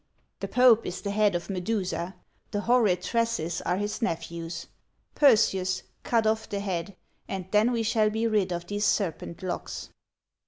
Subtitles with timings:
[0.39, 2.15] "The pope is the head of Medusa;
[2.49, 4.65] the horrid tresses are his nephews;
[5.13, 6.95] Perseus, cut off the head,
[7.27, 9.89] and then we shall be rid of these serpent locks."